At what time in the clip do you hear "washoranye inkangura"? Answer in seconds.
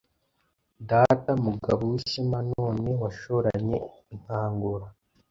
3.01-4.85